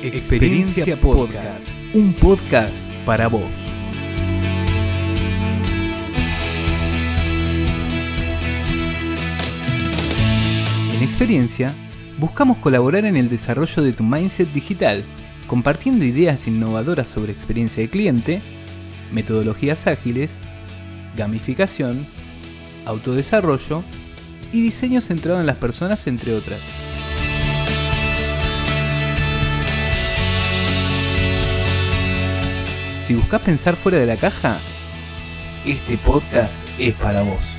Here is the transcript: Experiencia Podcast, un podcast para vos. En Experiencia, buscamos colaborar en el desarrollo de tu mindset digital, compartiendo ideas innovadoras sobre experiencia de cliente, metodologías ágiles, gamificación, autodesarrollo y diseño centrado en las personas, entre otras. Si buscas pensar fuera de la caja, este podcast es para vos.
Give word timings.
Experiencia 0.00 0.98
Podcast, 1.00 1.68
un 1.92 2.12
podcast 2.12 2.76
para 3.04 3.26
vos. 3.26 3.50
En 10.94 11.02
Experiencia, 11.02 11.72
buscamos 12.18 12.58
colaborar 12.58 13.06
en 13.06 13.16
el 13.16 13.28
desarrollo 13.28 13.82
de 13.82 13.92
tu 13.92 14.04
mindset 14.04 14.52
digital, 14.52 15.04
compartiendo 15.48 16.04
ideas 16.04 16.46
innovadoras 16.46 17.08
sobre 17.08 17.32
experiencia 17.32 17.82
de 17.82 17.90
cliente, 17.90 18.40
metodologías 19.12 19.88
ágiles, 19.88 20.38
gamificación, 21.16 22.06
autodesarrollo 22.84 23.82
y 24.52 24.62
diseño 24.62 25.00
centrado 25.00 25.40
en 25.40 25.46
las 25.46 25.58
personas, 25.58 26.06
entre 26.06 26.34
otras. 26.34 26.87
Si 33.08 33.14
buscas 33.14 33.40
pensar 33.40 33.74
fuera 33.74 33.96
de 33.96 34.04
la 34.04 34.16
caja, 34.16 34.58
este 35.64 35.96
podcast 35.96 36.60
es 36.78 36.94
para 36.94 37.22
vos. 37.22 37.57